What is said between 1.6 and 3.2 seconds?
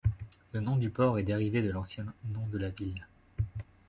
de l'ancien nom de la ville.